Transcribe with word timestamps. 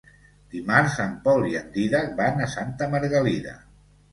Dimarts 0.53 0.95
en 1.03 1.13
Pol 1.27 1.45
i 1.51 1.53
en 1.61 1.69
Dídac 1.75 2.09
van 2.23 2.43
a 2.47 2.51
Santa 2.55 2.89
Margalida. 2.95 3.55